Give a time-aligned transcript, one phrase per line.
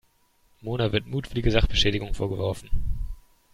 [0.61, 2.71] Mona wird mutwillige Sachbeschädigung vorgeworfen.